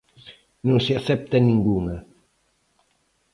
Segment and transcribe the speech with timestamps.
[0.67, 1.97] Non se acepta ningunha.